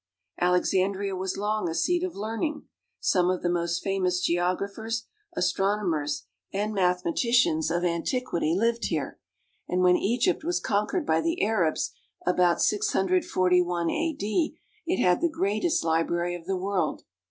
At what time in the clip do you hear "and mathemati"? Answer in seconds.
6.51-7.25